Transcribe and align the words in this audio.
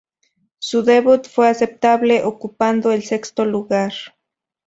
Su 0.57 0.81
debut 0.81 1.27
fue 1.27 1.47
aceptable, 1.47 2.23
ocupando 2.23 2.91
el 2.91 3.03
sexto 3.03 3.45
lugar. 3.45 3.91